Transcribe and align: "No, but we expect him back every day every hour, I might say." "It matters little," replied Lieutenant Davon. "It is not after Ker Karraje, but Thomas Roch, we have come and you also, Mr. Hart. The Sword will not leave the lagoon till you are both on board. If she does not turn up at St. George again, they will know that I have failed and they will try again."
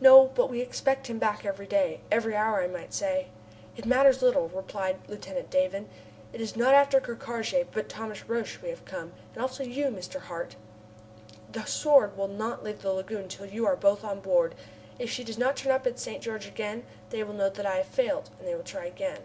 "No, 0.00 0.28
but 0.28 0.48
we 0.48 0.62
expect 0.62 1.08
him 1.08 1.18
back 1.18 1.44
every 1.44 1.66
day 1.66 2.00
every 2.10 2.34
hour, 2.34 2.62
I 2.62 2.68
might 2.68 2.94
say." 2.94 3.26
"It 3.76 3.84
matters 3.84 4.22
little," 4.22 4.48
replied 4.48 4.96
Lieutenant 5.08 5.50
Davon. 5.50 5.90
"It 6.32 6.40
is 6.40 6.56
not 6.56 6.72
after 6.74 7.00
Ker 7.02 7.14
Karraje, 7.14 7.66
but 7.70 7.90
Thomas 7.90 8.26
Roch, 8.26 8.62
we 8.62 8.70
have 8.70 8.86
come 8.86 9.12
and 9.34 9.36
you 9.36 9.42
also, 9.42 9.62
Mr. 9.64 10.20
Hart. 10.20 10.56
The 11.52 11.66
Sword 11.66 12.16
will 12.16 12.28
not 12.28 12.64
leave 12.64 12.80
the 12.80 12.94
lagoon 12.94 13.28
till 13.28 13.44
you 13.44 13.66
are 13.66 13.76
both 13.76 14.04
on 14.04 14.20
board. 14.20 14.54
If 14.98 15.10
she 15.10 15.22
does 15.22 15.36
not 15.36 15.54
turn 15.54 15.70
up 15.72 15.86
at 15.86 15.98
St. 15.98 16.22
George 16.22 16.46
again, 16.46 16.86
they 17.10 17.22
will 17.22 17.34
know 17.34 17.50
that 17.50 17.66
I 17.66 17.76
have 17.76 17.86
failed 17.86 18.30
and 18.38 18.48
they 18.48 18.54
will 18.54 18.62
try 18.62 18.86
again." 18.86 19.20